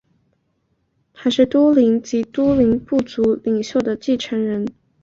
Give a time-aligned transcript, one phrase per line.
[1.13, 4.65] 他是都灵及都灵部族领袖的继承人。